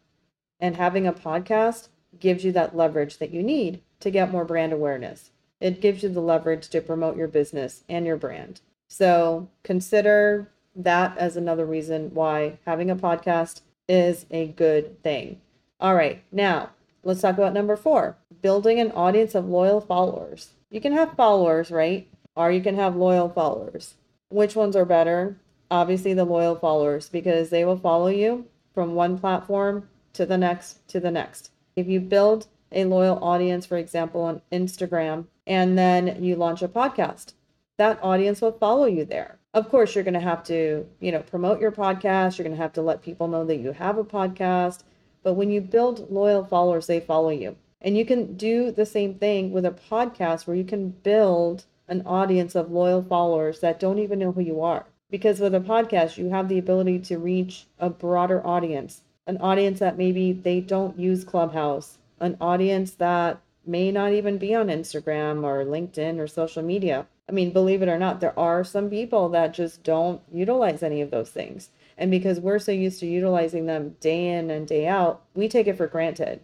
And 0.59 0.75
having 0.75 1.05
a 1.05 1.13
podcast 1.13 1.89
gives 2.19 2.43
you 2.43 2.51
that 2.53 2.75
leverage 2.75 3.17
that 3.19 3.31
you 3.31 3.43
need 3.43 3.81
to 3.99 4.09
get 4.09 4.31
more 4.31 4.45
brand 4.45 4.73
awareness. 4.73 5.31
It 5.61 5.81
gives 5.81 6.03
you 6.03 6.09
the 6.09 6.21
leverage 6.21 6.69
to 6.69 6.81
promote 6.81 7.17
your 7.17 7.27
business 7.27 7.83
and 7.87 8.05
your 8.05 8.17
brand. 8.17 8.61
So 8.87 9.49
consider 9.63 10.51
that 10.75 11.17
as 11.17 11.37
another 11.37 11.65
reason 11.65 12.13
why 12.13 12.59
having 12.65 12.89
a 12.89 12.95
podcast 12.95 13.61
is 13.87 14.25
a 14.31 14.47
good 14.47 15.01
thing. 15.03 15.41
All 15.79 15.95
right, 15.95 16.23
now 16.31 16.71
let's 17.03 17.21
talk 17.21 17.37
about 17.37 17.53
number 17.53 17.75
four 17.75 18.17
building 18.41 18.79
an 18.79 18.91
audience 18.91 19.35
of 19.35 19.47
loyal 19.47 19.81
followers. 19.81 20.51
You 20.69 20.81
can 20.81 20.93
have 20.93 21.15
followers, 21.15 21.71
right? 21.71 22.07
Or 22.36 22.51
you 22.51 22.62
can 22.62 22.75
have 22.75 22.96
loyal 22.96 23.30
followers. 23.30 23.96
Which 24.30 24.56
ones 24.56 24.75
are 24.75 24.86
better? 24.86 25.38
Obviously, 25.72 26.13
the 26.13 26.25
loyal 26.25 26.56
followers 26.56 27.10
because 27.10 27.50
they 27.50 27.65
will 27.65 27.77
follow 27.77 28.08
you 28.08 28.46
from 28.74 28.96
one 28.96 29.18
platform 29.18 29.89
to 30.13 30.25
the 30.25 30.38
next 30.38 30.88
to 30.89 31.00
the 31.00 31.12
next. 31.12 31.51
If 31.75 31.88
you 31.88 32.00
build 32.00 32.48
a 32.72 32.86
loyal 32.86 33.24
audience, 33.24 33.65
for 33.65 33.77
example, 33.77 34.22
on 34.22 34.42
Instagram, 34.51 35.25
and 35.48 35.77
then 35.77 36.24
you 36.24 36.36
launch 36.36 36.62
a 36.62 36.68
podcast, 36.68 37.34
that 37.77 38.00
audience 38.01 38.42
will 38.42 38.51
follow 38.51 38.86
you 38.86 39.06
there. 39.06 39.39
Of 39.54 39.70
course, 39.70 39.96
you're 39.96 40.04
going 40.04 40.15
to 40.15 40.20
have 40.20 40.44
to, 40.46 40.86
you 41.00 41.12
know, 41.12 41.22
promote 41.22 41.62
your 41.62 41.72
podcast. 41.72 42.38
You're 42.38 42.46
going 42.46 42.58
to 42.58 42.62
have 42.62 42.74
to 42.74 42.82
let 42.82 43.01
people 43.01 43.27
know 43.27 43.46
that 43.46 43.58
you 43.58 43.72
have 43.72 43.98
a 43.98 44.04
podcast. 44.04 44.84
But 45.24 45.34
when 45.34 45.50
you 45.50 45.62
build 45.62 46.12
loyal 46.12 46.44
followers, 46.46 46.88
they 46.88 47.00
follow 47.00 47.30
you. 47.30 47.56
And 47.82 47.98
you 47.98 48.06
can 48.06 48.36
do 48.36 48.72
the 48.72 48.86
same 48.86 49.15
thing 49.15 49.51
with 49.51 49.65
a 49.65 49.72
podcast 49.72 50.48
where 50.48 50.58
you 50.58 50.63
can 50.63 50.89
build 50.89 51.65
an 51.88 52.01
audience 52.06 52.56
of 52.56 52.72
loyal 52.72 53.04
followers 53.04 53.60
that 53.60 53.80
don't 53.80 54.00
even 54.00 54.20
know 54.20 54.32
who 54.32 54.42
you 54.42 54.62
are. 54.62 54.86
Because 55.10 55.39
with 55.39 55.56
a 55.56 55.60
podcast, 55.60 56.18
you 56.18 56.30
have 56.30 56.50
the 56.50 56.58
ability 56.58 57.00
to 57.00 57.18
reach 57.18 57.68
a 57.80 57.89
broader 57.89 58.46
audience 58.46 59.01
an 59.27 59.38
audience 59.38 59.80
that 59.80 59.98
maybe 59.98 60.32
they 60.32 60.60
don't 60.60 61.00
use 61.00 61.24
Clubhouse, 61.24 61.98
an 62.20 62.38
audience 62.39 62.92
that 62.92 63.39
may 63.65 63.92
not 63.92 64.12
even 64.12 64.38
be 64.38 64.54
on 64.54 64.68
Instagram 64.68 65.44
or 65.44 65.65
LinkedIn 65.65 66.20
or 66.20 66.27
social 66.27 66.62
media. 66.62 67.08
I 67.27 67.32
mean, 67.32 67.51
believe 67.51 67.82
it 67.82 67.89
or 67.89 67.98
not, 67.98 68.20
there 68.20 68.38
are 68.38 68.63
some 68.63 68.89
people 68.89 69.30
that 69.30 69.54
just 69.54 69.84
don't 69.84 70.22
utilize 70.32 70.84
any 70.84 71.01
of 71.01 71.10
those 71.10 71.32
things. 71.32 71.70
And 71.98 72.12
because 72.12 72.39
we're 72.39 72.60
so 72.60 72.72
used 72.72 73.00
to 73.00 73.08
utilizing 73.08 73.65
them 73.65 73.96
day 74.00 74.27
in 74.27 74.51
and 74.51 74.68
day 74.68 74.86
out, 74.86 75.24
we 75.34 75.48
take 75.48 75.65
it 75.65 75.77
for 75.77 75.88
granted. 75.88 76.39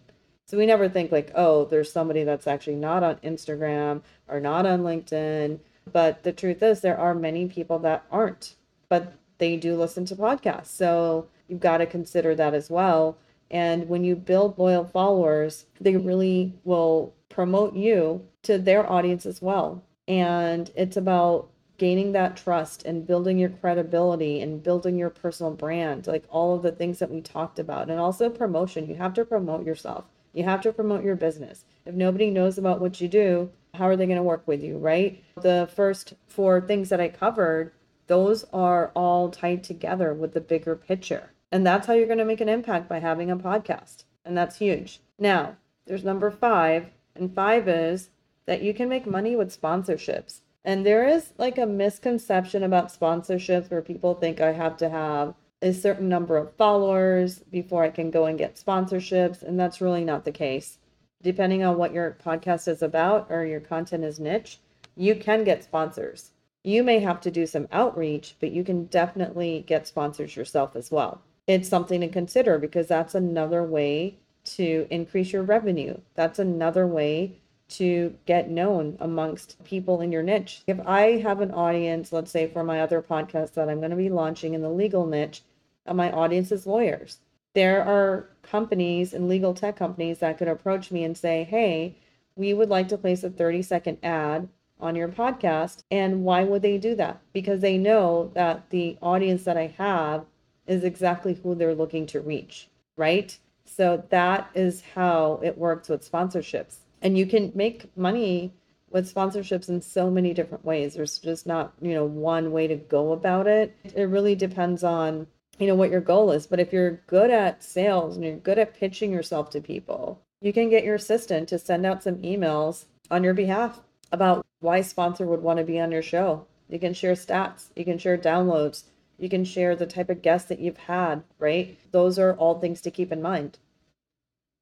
So 0.51 0.57
we 0.57 0.65
never 0.65 0.89
think 0.89 1.13
like, 1.13 1.31
oh, 1.33 1.63
there's 1.63 1.89
somebody 1.89 2.25
that's 2.25 2.45
actually 2.45 2.75
not 2.75 3.03
on 3.03 3.15
Instagram 3.23 4.01
or 4.27 4.41
not 4.41 4.65
on 4.65 4.81
LinkedIn. 4.81 5.61
But 5.89 6.23
the 6.23 6.33
truth 6.33 6.61
is, 6.61 6.81
there 6.81 6.99
are 6.99 7.15
many 7.15 7.47
people 7.47 7.79
that 7.79 8.03
aren't, 8.11 8.55
but 8.89 9.13
they 9.37 9.55
do 9.55 9.77
listen 9.77 10.03
to 10.07 10.15
podcasts. 10.17 10.65
So 10.65 11.29
you've 11.47 11.61
got 11.61 11.77
to 11.77 11.85
consider 11.85 12.35
that 12.35 12.53
as 12.53 12.69
well. 12.69 13.17
And 13.49 13.87
when 13.87 14.03
you 14.03 14.13
build 14.17 14.59
loyal 14.59 14.83
followers, 14.83 15.67
they 15.79 15.95
really 15.95 16.53
will 16.65 17.13
promote 17.29 17.73
you 17.73 18.27
to 18.43 18.57
their 18.57 18.91
audience 18.91 19.25
as 19.25 19.41
well. 19.41 19.81
And 20.05 20.69
it's 20.75 20.97
about 20.97 21.47
gaining 21.77 22.11
that 22.11 22.35
trust 22.35 22.83
and 22.83 23.07
building 23.07 23.39
your 23.39 23.51
credibility 23.51 24.41
and 24.41 24.61
building 24.61 24.97
your 24.97 25.11
personal 25.11 25.53
brand, 25.53 26.07
like 26.07 26.25
all 26.29 26.57
of 26.57 26.61
the 26.61 26.73
things 26.73 26.99
that 26.99 27.09
we 27.09 27.21
talked 27.21 27.57
about. 27.57 27.89
And 27.89 28.01
also 28.01 28.29
promotion. 28.29 28.89
You 28.89 28.95
have 28.95 29.13
to 29.13 29.23
promote 29.23 29.65
yourself. 29.65 30.03
You 30.33 30.43
have 30.43 30.61
to 30.61 30.73
promote 30.73 31.03
your 31.03 31.15
business. 31.15 31.65
If 31.85 31.95
nobody 31.95 32.29
knows 32.29 32.57
about 32.57 32.79
what 32.79 33.01
you 33.01 33.07
do, 33.07 33.51
how 33.73 33.85
are 33.85 33.95
they 33.95 34.05
going 34.05 34.17
to 34.17 34.23
work 34.23 34.47
with 34.47 34.63
you, 34.63 34.77
right? 34.77 35.23
The 35.41 35.69
first 35.75 36.13
four 36.27 36.61
things 36.61 36.89
that 36.89 37.01
I 37.01 37.09
covered, 37.09 37.71
those 38.07 38.45
are 38.53 38.91
all 38.95 39.29
tied 39.29 39.63
together 39.63 40.13
with 40.13 40.33
the 40.33 40.41
bigger 40.41 40.75
picture. 40.75 41.31
And 41.51 41.65
that's 41.65 41.87
how 41.87 41.93
you're 41.93 42.07
going 42.07 42.17
to 42.19 42.25
make 42.25 42.41
an 42.41 42.49
impact 42.49 42.87
by 42.87 42.99
having 42.99 43.29
a 43.29 43.37
podcast. 43.37 44.03
And 44.23 44.37
that's 44.37 44.57
huge. 44.57 44.99
Now, 45.19 45.57
there's 45.85 46.03
number 46.03 46.31
five, 46.31 46.87
and 47.15 47.33
five 47.33 47.67
is 47.67 48.09
that 48.45 48.61
you 48.61 48.73
can 48.73 48.89
make 48.89 49.05
money 49.05 49.35
with 49.35 49.59
sponsorships. 49.59 50.41
And 50.63 50.85
there 50.85 51.07
is 51.07 51.33
like 51.37 51.57
a 51.57 51.65
misconception 51.65 52.63
about 52.63 52.93
sponsorships 52.93 53.69
where 53.71 53.81
people 53.81 54.13
think 54.13 54.39
I 54.39 54.53
have 54.53 54.77
to 54.77 54.89
have 54.89 55.33
a 55.61 55.73
certain 55.73 56.09
number 56.09 56.37
of 56.37 56.55
followers 56.55 57.39
before 57.39 57.83
I 57.83 57.89
can 57.89 58.11
go 58.11 58.25
and 58.25 58.37
get 58.37 58.55
sponsorships. 58.55 59.41
And 59.43 59.59
that's 59.59 59.81
really 59.81 60.03
not 60.03 60.25
the 60.25 60.31
case. 60.31 60.77
Depending 61.21 61.63
on 61.63 61.77
what 61.77 61.93
your 61.93 62.17
podcast 62.23 62.67
is 62.67 62.81
about 62.81 63.27
or 63.29 63.45
your 63.45 63.59
content 63.59 64.03
is 64.03 64.19
niche, 64.19 64.59
you 64.95 65.15
can 65.15 65.43
get 65.43 65.63
sponsors. 65.63 66.31
You 66.63 66.83
may 66.83 66.99
have 66.99 67.21
to 67.21 67.31
do 67.31 67.45
some 67.45 67.67
outreach, 67.71 68.35
but 68.39 68.51
you 68.51 68.63
can 68.63 68.85
definitely 68.85 69.63
get 69.67 69.87
sponsors 69.87 70.35
yourself 70.35 70.75
as 70.75 70.91
well 70.91 71.21
it's 71.47 71.69
something 71.69 72.01
to 72.01 72.07
consider 72.07 72.57
because 72.57 72.87
that's 72.87 73.15
another 73.15 73.63
way 73.63 74.17
to 74.43 74.87
increase 74.89 75.33
your 75.33 75.43
revenue. 75.43 75.97
That's 76.15 76.39
another 76.39 76.87
way 76.87 77.37
to 77.69 78.15
get 78.25 78.49
known 78.49 78.97
amongst 78.99 79.63
people 79.63 80.01
in 80.01 80.11
your 80.11 80.23
niche. 80.23 80.61
If 80.67 80.79
I 80.85 81.19
have 81.19 81.41
an 81.41 81.51
audience, 81.51 82.11
let's 82.11 82.31
say 82.31 82.47
for 82.47 82.63
my 82.63 82.81
other 82.81 83.01
podcast 83.01 83.53
that 83.53 83.69
I'm 83.69 83.79
going 83.79 83.91
to 83.91 83.97
be 83.97 84.09
launching 84.09 84.53
in 84.53 84.61
the 84.61 84.69
legal 84.69 85.05
niche, 85.05 85.41
and 85.85 85.97
my 85.97 86.11
audience 86.11 86.51
is 86.51 86.67
lawyers. 86.67 87.19
There 87.53 87.83
are 87.83 88.29
companies 88.43 89.13
and 89.13 89.27
legal 89.27 89.53
tech 89.53 89.75
companies 89.75 90.19
that 90.19 90.37
could 90.37 90.47
approach 90.47 90.91
me 90.91 91.03
and 91.03 91.17
say, 91.17 91.43
hey, 91.43 91.97
we 92.35 92.53
would 92.53 92.69
like 92.69 92.87
to 92.89 92.97
place 92.97 93.23
a 93.23 93.29
30 93.29 93.61
second 93.61 93.97
ad 94.03 94.47
on 94.79 94.95
your 94.95 95.09
podcast. 95.09 95.83
And 95.91 96.23
why 96.23 96.43
would 96.43 96.61
they 96.61 96.77
do 96.77 96.95
that? 96.95 97.21
Because 97.33 97.61
they 97.61 97.77
know 97.77 98.31
that 98.33 98.69
the 98.69 98.97
audience 99.01 99.43
that 99.43 99.57
I 99.57 99.67
have 99.77 100.25
is 100.65 100.83
exactly 100.83 101.33
who 101.33 101.55
they're 101.55 101.75
looking 101.75 102.05
to 102.07 102.21
reach, 102.21 102.69
right? 102.95 103.37
So 103.65 104.03
that 104.09 104.49
is 104.53 104.83
how 104.95 105.39
it 105.43 105.57
works 105.57 105.89
with 105.89 106.09
sponsorships. 106.09 106.77
And 107.01 107.17
you 107.17 107.25
can 107.25 107.51
make 107.55 107.95
money 107.97 108.53
with 108.89 109.13
sponsorships 109.13 109.69
in 109.69 109.81
so 109.81 110.09
many 110.11 110.33
different 110.33 110.65
ways. 110.65 110.93
There's 110.93 111.17
just 111.19 111.47
not, 111.47 111.73
you 111.81 111.93
know, 111.93 112.05
one 112.05 112.51
way 112.51 112.67
to 112.67 112.75
go 112.75 113.13
about 113.13 113.47
it. 113.47 113.75
It 113.83 114.03
really 114.03 114.35
depends 114.35 114.83
on, 114.83 115.27
you 115.59 115.67
know, 115.67 115.75
what 115.75 115.91
your 115.91 116.01
goal 116.01 116.31
is. 116.31 116.47
But 116.47 116.59
if 116.59 116.73
you're 116.73 117.01
good 117.07 117.29
at 117.29 117.63
sales 117.63 118.15
and 118.15 118.25
you're 118.25 118.37
good 118.37 118.59
at 118.59 118.75
pitching 118.75 119.11
yourself 119.11 119.49
to 119.51 119.61
people, 119.61 120.21
you 120.41 120.51
can 120.51 120.69
get 120.69 120.83
your 120.83 120.95
assistant 120.95 121.49
to 121.49 121.59
send 121.59 121.85
out 121.85 122.03
some 122.03 122.17
emails 122.17 122.85
on 123.09 123.23
your 123.23 123.33
behalf 123.33 123.81
about 124.11 124.45
why 124.59 124.81
sponsor 124.81 125.25
would 125.25 125.41
want 125.41 125.59
to 125.59 125.65
be 125.65 125.79
on 125.79 125.91
your 125.91 126.01
show. 126.01 126.45
You 126.69 126.79
can 126.79 126.93
share 126.93 127.13
stats, 127.13 127.69
you 127.75 127.85
can 127.85 127.97
share 127.97 128.17
downloads, 128.17 128.83
you 129.17 129.29
can 129.29 129.45
share 129.45 129.75
the 129.75 129.85
type 129.85 130.09
of 130.09 130.21
guests 130.21 130.47
that 130.49 130.59
you've 130.59 130.77
had, 130.77 131.23
right? 131.37 131.77
Those 131.91 132.17
are 132.17 132.33
all 132.33 132.59
things 132.59 132.81
to 132.81 132.91
keep 132.91 133.11
in 133.11 133.21
mind. 133.21 133.59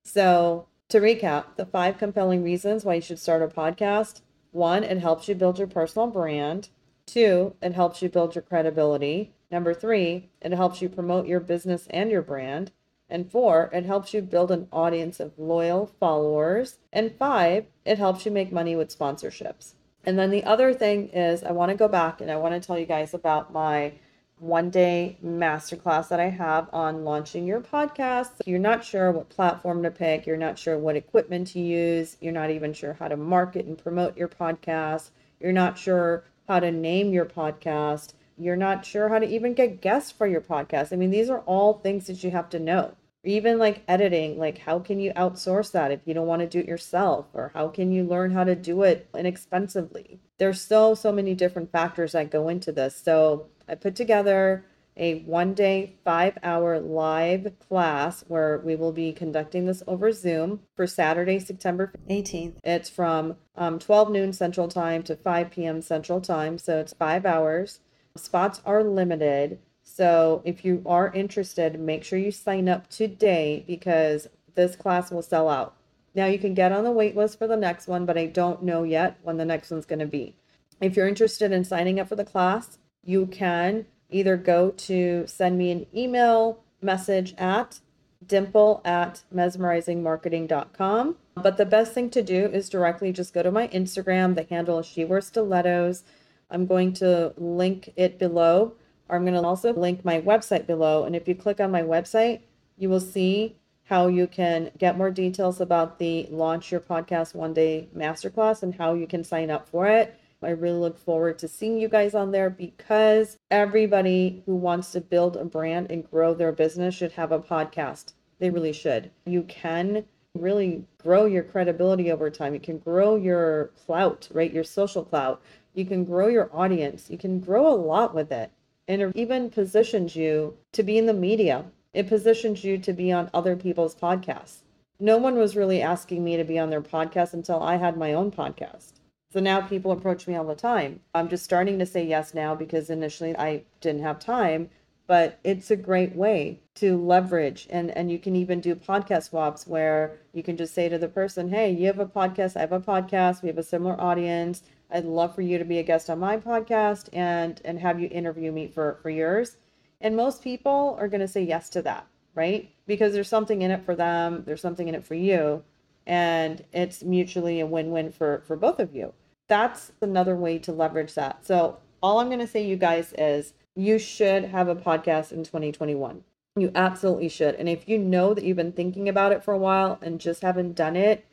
So, 0.03 0.67
to 0.89 0.99
recap, 0.99 1.55
the 1.55 1.65
five 1.65 1.97
compelling 1.97 2.43
reasons 2.43 2.83
why 2.83 2.95
you 2.95 3.01
should 3.01 3.19
start 3.19 3.43
a 3.43 3.47
podcast 3.47 4.21
one, 4.51 4.83
it 4.83 4.97
helps 4.97 5.27
you 5.27 5.35
build 5.35 5.59
your 5.59 5.67
personal 5.67 6.07
brand. 6.07 6.69
Two, 7.09 7.55
it 7.59 7.73
helps 7.73 8.03
you 8.03 8.09
build 8.09 8.35
your 8.35 8.43
credibility. 8.43 9.31
Number 9.49 9.73
three, 9.73 10.29
it 10.41 10.51
helps 10.51 10.79
you 10.79 10.89
promote 10.89 11.25
your 11.25 11.39
business 11.39 11.87
and 11.89 12.11
your 12.11 12.21
brand. 12.21 12.71
And 13.09 13.31
four, 13.31 13.71
it 13.73 13.87
helps 13.87 14.13
you 14.13 14.21
build 14.21 14.51
an 14.51 14.67
audience 14.71 15.19
of 15.19 15.33
loyal 15.35 15.87
followers. 15.87 16.77
And 16.93 17.15
five, 17.17 17.65
it 17.83 17.97
helps 17.97 18.27
you 18.27 18.31
make 18.31 18.51
money 18.51 18.75
with 18.75 18.95
sponsorships. 18.95 19.73
And 20.05 20.19
then 20.19 20.29
the 20.29 20.43
other 20.43 20.71
thing 20.71 21.09
is, 21.09 21.43
I 21.43 21.51
want 21.51 21.71
to 21.71 21.75
go 21.75 21.87
back 21.87 22.21
and 22.21 22.29
I 22.29 22.35
want 22.35 22.53
to 22.53 22.59
tell 22.65 22.77
you 22.77 22.85
guys 22.85 23.15
about 23.15 23.51
my 23.51 23.93
one 24.37 24.69
day 24.69 25.17
masterclass 25.25 26.09
that 26.09 26.19
I 26.19 26.29
have 26.29 26.69
on 26.71 27.03
launching 27.03 27.47
your 27.47 27.59
podcast. 27.59 28.39
If 28.41 28.47
you're 28.47 28.59
not 28.59 28.85
sure 28.85 29.11
what 29.11 29.29
platform 29.29 29.81
to 29.81 29.89
pick, 29.89 30.27
you're 30.27 30.37
not 30.37 30.59
sure 30.59 30.77
what 30.77 30.95
equipment 30.95 31.47
to 31.49 31.59
use, 31.59 32.17
you're 32.21 32.33
not 32.33 32.51
even 32.51 32.71
sure 32.71 32.93
how 32.99 33.07
to 33.07 33.17
market 33.17 33.65
and 33.65 33.79
promote 33.79 34.15
your 34.15 34.27
podcast, 34.27 35.09
you're 35.39 35.51
not 35.51 35.79
sure 35.79 36.23
how 36.49 36.59
to 36.59 36.71
name 36.71 37.13
your 37.13 37.25
podcast, 37.25 38.13
you're 38.37 38.55
not 38.55 38.85
sure 38.85 39.07
how 39.07 39.19
to 39.19 39.27
even 39.27 39.53
get 39.53 39.81
guests 39.81 40.11
for 40.11 40.27
your 40.27 40.41
podcast. 40.41 40.91
I 40.91 40.95
mean, 40.95 41.11
these 41.11 41.29
are 41.29 41.41
all 41.41 41.75
things 41.75 42.07
that 42.07 42.23
you 42.23 42.31
have 42.31 42.49
to 42.49 42.59
know. 42.59 42.95
Even 43.23 43.59
like 43.59 43.83
editing, 43.87 44.39
like 44.39 44.57
how 44.57 44.79
can 44.79 44.99
you 44.99 45.13
outsource 45.13 45.71
that 45.73 45.91
if 45.91 45.99
you 46.05 46.13
don't 46.13 46.27
want 46.27 46.41
to 46.41 46.47
do 46.47 46.59
it 46.59 46.67
yourself? 46.67 47.27
Or 47.33 47.51
how 47.53 47.67
can 47.67 47.91
you 47.91 48.03
learn 48.03 48.31
how 48.31 48.45
to 48.45 48.55
do 48.55 48.81
it 48.83 49.07
inexpensively? 49.15 50.19
There's 50.39 50.59
so, 50.61 50.95
so 50.95 51.11
many 51.11 51.35
different 51.35 51.71
factors 51.71 52.13
that 52.13 52.31
go 52.31 52.49
into 52.49 52.71
this. 52.71 52.95
So, 52.95 53.47
I 53.67 53.75
put 53.75 53.95
together 53.95 54.65
a 54.99 55.21
one 55.21 55.53
day, 55.53 55.95
five 56.03 56.37
hour 56.43 56.79
live 56.79 57.53
class 57.67 58.23
where 58.27 58.59
we 58.59 58.75
will 58.75 58.91
be 58.91 59.11
conducting 59.11 59.65
this 59.65 59.81
over 59.87 60.11
Zoom 60.11 60.59
for 60.75 60.85
Saturday, 60.85 61.39
September 61.39 61.91
18th. 62.09 62.57
It's 62.63 62.89
from 62.89 63.37
um, 63.55 63.79
12 63.79 64.11
noon 64.11 64.33
Central 64.33 64.67
Time 64.67 65.01
to 65.03 65.15
5 65.15 65.49
p.m. 65.49 65.81
Central 65.81 66.21
Time. 66.21 66.57
So 66.57 66.79
it's 66.79 66.93
five 66.93 67.25
hours. 67.25 67.79
Spots 68.15 68.61
are 68.65 68.83
limited. 68.83 69.59
So 69.81 70.41
if 70.45 70.63
you 70.63 70.83
are 70.85 71.11
interested, 71.13 71.79
make 71.79 72.03
sure 72.03 72.19
you 72.19 72.31
sign 72.31 72.69
up 72.69 72.89
today 72.89 73.63
because 73.65 74.27
this 74.55 74.75
class 74.75 75.09
will 75.09 75.21
sell 75.21 75.49
out. 75.49 75.75
Now 76.13 76.25
you 76.25 76.37
can 76.37 76.53
get 76.53 76.71
on 76.71 76.83
the 76.83 76.91
wait 76.91 77.15
list 77.15 77.37
for 77.37 77.47
the 77.47 77.55
next 77.55 77.87
one, 77.87 78.05
but 78.05 78.17
I 78.17 78.25
don't 78.25 78.63
know 78.63 78.83
yet 78.83 79.17
when 79.23 79.37
the 79.37 79.45
next 79.45 79.71
one's 79.71 79.85
going 79.85 79.99
to 79.99 80.05
be. 80.05 80.35
If 80.81 80.95
you're 80.95 81.07
interested 81.07 81.51
in 81.51 81.63
signing 81.63 81.99
up 81.99 82.07
for 82.07 82.15
the 82.15 82.25
class, 82.25 82.77
you 83.03 83.25
can 83.27 83.85
either 84.09 84.37
go 84.37 84.71
to 84.71 85.25
send 85.27 85.57
me 85.57 85.71
an 85.71 85.85
email 85.95 86.59
message 86.81 87.33
at 87.37 87.79
dimple 88.25 88.81
at 88.85 89.23
mesmerizingmarketing.com. 89.33 91.15
But 91.35 91.57
the 91.57 91.65
best 91.65 91.93
thing 91.93 92.09
to 92.11 92.21
do 92.21 92.45
is 92.45 92.69
directly 92.69 93.11
just 93.11 93.33
go 93.33 93.43
to 93.43 93.51
my 93.51 93.67
Instagram. 93.69 94.35
The 94.35 94.43
handle 94.43 94.79
is 94.79 94.85
She 94.85 95.05
Wears 95.05 95.27
Stilettos. 95.27 96.03
I'm 96.49 96.65
going 96.65 96.93
to 96.93 97.33
link 97.37 97.93
it 97.95 98.19
below. 98.19 98.73
Or 99.07 99.15
I'm 99.15 99.23
going 99.23 99.41
to 99.41 99.47
also 99.47 99.73
link 99.73 100.05
my 100.05 100.21
website 100.21 100.67
below. 100.67 101.03
And 101.05 101.15
if 101.15 101.27
you 101.27 101.35
click 101.35 101.59
on 101.59 101.71
my 101.71 101.81
website, 101.81 102.41
you 102.77 102.89
will 102.89 102.99
see 102.99 103.55
how 103.85 104.07
you 104.07 104.27
can 104.27 104.69
get 104.77 104.97
more 104.97 105.09
details 105.09 105.59
about 105.59 105.97
the 105.97 106.27
Launch 106.29 106.71
Your 106.71 106.79
Podcast 106.79 107.33
One 107.33 107.53
Day 107.53 107.87
Masterclass 107.95 108.61
and 108.61 108.75
how 108.75 108.93
you 108.93 109.07
can 109.07 109.23
sign 109.23 109.49
up 109.49 109.67
for 109.67 109.87
it. 109.87 110.15
I 110.41 110.51
really 110.51 110.79
look 110.79 110.97
forward 110.97 111.37
to 111.39 111.47
seeing 111.47 111.77
you 111.77 111.89
guys 111.89 112.15
on 112.15 112.31
there 112.31 112.49
because 112.49 113.37
everybody 113.51 114.41
who 114.45 114.55
wants 114.55 114.91
to 114.93 115.01
build 115.01 115.35
a 115.35 115.43
brand 115.43 115.91
and 115.91 116.09
grow 116.09 116.33
their 116.33 116.53
business 116.53 116.95
should 116.95 117.11
have 117.13 117.31
a 117.31 117.39
podcast. 117.39 118.13
They 118.39 118.49
really 118.49 118.71
should. 118.71 119.11
You 119.25 119.43
can 119.43 120.05
really 120.33 120.85
grow 120.97 121.25
your 121.25 121.43
credibility 121.43 122.11
over 122.11 122.29
time. 122.29 122.53
You 122.53 122.59
can 122.61 122.77
grow 122.77 123.17
your 123.17 123.71
clout, 123.85 124.29
right? 124.31 124.53
Your 124.53 124.63
social 124.63 125.03
clout. 125.03 125.41
You 125.73 125.85
can 125.85 126.05
grow 126.05 126.27
your 126.27 126.49
audience. 126.53 127.09
You 127.09 127.17
can 127.17 127.39
grow 127.41 127.67
a 127.67 127.75
lot 127.75 128.15
with 128.15 128.31
it. 128.31 128.51
And 128.87 129.01
it 129.01 129.15
even 129.15 129.49
positions 129.49 130.15
you 130.15 130.57
to 130.71 130.83
be 130.83 130.97
in 130.97 131.05
the 131.05 131.13
media. 131.13 131.65
It 131.93 132.07
positions 132.07 132.63
you 132.63 132.77
to 132.77 132.93
be 132.93 133.11
on 133.11 133.29
other 133.33 133.55
people's 133.55 133.95
podcasts. 133.95 134.59
No 134.99 135.17
one 135.17 135.35
was 135.35 135.55
really 135.55 135.81
asking 135.81 136.23
me 136.23 136.37
to 136.37 136.43
be 136.43 136.59
on 136.59 136.69
their 136.69 136.81
podcast 136.81 137.33
until 137.33 137.61
I 137.61 137.75
had 137.75 137.97
my 137.97 138.13
own 138.13 138.31
podcast. 138.31 138.98
So 139.31 139.39
now 139.39 139.61
people 139.61 139.91
approach 139.91 140.27
me 140.27 140.35
all 140.35 140.45
the 140.45 140.55
time. 140.55 141.01
I'm 141.13 141.29
just 141.29 141.43
starting 141.43 141.77
to 141.77 141.85
say 141.85 142.03
yes 142.03 142.33
now 142.33 142.55
because 142.55 142.89
initially 142.89 143.37
I 143.37 143.63
didn't 143.79 144.01
have 144.01 144.19
time, 144.19 144.71
but 145.05 145.39
it's 145.43 145.69
a 145.69 145.75
great 145.75 146.15
way 146.15 146.61
to 146.75 146.97
leverage 146.97 147.67
and 147.69 147.91
and 147.91 148.11
you 148.11 148.17
can 148.17 148.35
even 148.35 148.59
do 148.59 148.75
podcast 148.75 149.29
swaps 149.29 149.67
where 149.67 150.17
you 150.33 150.41
can 150.41 150.57
just 150.57 150.73
say 150.73 150.89
to 150.89 150.97
the 150.97 151.07
person, 151.07 151.49
"Hey, 151.49 151.69
you 151.71 151.85
have 151.87 151.99
a 151.99 152.07
podcast, 152.07 152.57
I 152.57 152.61
have 152.61 152.71
a 152.71 152.79
podcast, 152.79 153.43
we 153.43 153.49
have 153.49 153.59
a 153.59 153.63
similar 153.63 153.99
audience. 154.01 154.63
I'd 154.89 155.05
love 155.05 155.35
for 155.35 155.43
you 155.43 155.59
to 155.59 155.65
be 155.65 155.77
a 155.77 155.83
guest 155.83 156.09
on 156.09 156.17
my 156.19 156.37
podcast 156.37 157.09
and 157.13 157.61
and 157.63 157.79
have 157.79 157.99
you 157.99 158.07
interview 158.11 158.51
me 158.51 158.67
for 158.67 158.97
for 159.03 159.11
yours." 159.11 159.57
And 160.01 160.15
most 160.15 160.43
people 160.43 160.95
are 160.99 161.07
going 161.07 161.21
to 161.21 161.27
say 161.27 161.43
yes 161.43 161.69
to 161.71 161.83
that, 161.83 162.07
right? 162.33 162.71
Because 162.87 163.13
there's 163.13 163.27
something 163.27 163.61
in 163.61 163.69
it 163.69 163.83
for 163.85 163.95
them, 163.95 164.43
there's 164.45 164.61
something 164.61 164.87
in 164.87 164.95
it 164.95 165.03
for 165.03 165.15
you 165.15 165.63
and 166.09 166.65
it's 166.73 167.03
mutually 167.03 167.61
a 167.61 167.65
win-win 167.65 168.11
for 168.11 168.43
for 168.45 168.57
both 168.57 168.79
of 168.79 168.93
you. 168.93 169.13
That's 169.47 169.93
another 170.01 170.35
way 170.35 170.59
to 170.59 170.73
leverage 170.73 171.13
that. 171.13 171.45
So 171.45 171.77
all 172.01 172.19
i'm 172.19 172.27
going 172.27 172.39
to 172.39 172.47
say 172.47 172.65
you 172.65 172.75
guys 172.75 173.13
is 173.17 173.53
you 173.75 173.99
should 173.99 174.45
have 174.45 174.67
a 174.67 174.75
podcast 174.75 175.31
in 175.31 175.43
2021 175.43 176.23
you 176.55 176.71
absolutely 176.75 177.29
should. 177.29 177.55
And 177.55 177.69
if 177.69 177.87
you 177.87 177.97
know 177.97 178.33
that 178.33 178.43
you've 178.43 178.57
been 178.57 178.73
thinking 178.73 179.07
about 179.07 179.31
it 179.31 179.43
for 179.43 179.53
a 179.53 179.57
while 179.57 179.97
and 180.01 180.19
just 180.19 180.41
haven't 180.41 180.75
done 180.75 180.95
it 180.95 181.25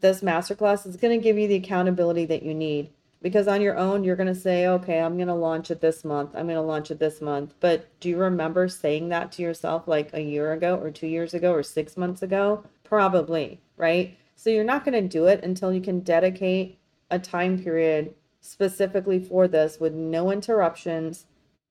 this 0.00 0.20
masterclass 0.20 0.86
is 0.86 0.96
going 0.96 1.18
to 1.18 1.22
give 1.22 1.38
you 1.38 1.48
the 1.48 1.54
accountability 1.54 2.26
that 2.26 2.42
you 2.42 2.52
need. 2.52 2.90
Because 3.22 3.48
on 3.48 3.62
your 3.62 3.78
own 3.78 4.04
you're 4.04 4.16
going 4.16 4.26
to 4.26 4.34
say 4.34 4.66
okay 4.66 5.00
i'm 5.00 5.16
going 5.16 5.28
to 5.28 5.34
launch 5.34 5.70
it 5.70 5.80
this 5.80 6.04
month. 6.04 6.30
I'm 6.34 6.46
going 6.46 6.56
to 6.56 6.60
launch 6.60 6.90
it 6.90 6.98
this 6.98 7.22
month. 7.22 7.54
But 7.60 7.88
do 8.00 8.10
you 8.10 8.18
remember 8.18 8.68
saying 8.68 9.08
that 9.08 9.32
to 9.32 9.42
yourself 9.42 9.88
like 9.88 10.10
a 10.12 10.20
year 10.20 10.52
ago 10.52 10.76
or 10.76 10.90
two 10.90 11.06
years 11.06 11.32
ago 11.32 11.52
or 11.52 11.62
six 11.62 11.96
months 11.96 12.22
ago? 12.22 12.64
Probably 12.82 13.60
right 13.76 14.18
so 14.34 14.50
you're 14.50 14.64
not 14.64 14.84
going 14.84 15.00
to 15.00 15.08
do 15.08 15.26
it 15.26 15.42
until 15.42 15.72
you 15.72 15.80
can 15.80 16.00
dedicate 16.00 16.78
a 17.10 17.18
time 17.18 17.58
period 17.58 18.14
specifically 18.40 19.18
for 19.18 19.48
this 19.48 19.80
with 19.80 19.94
no 19.94 20.30
interruptions. 20.30 21.26